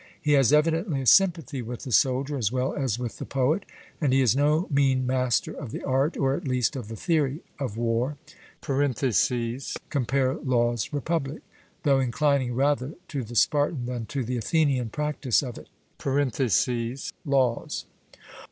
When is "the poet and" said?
3.19-4.11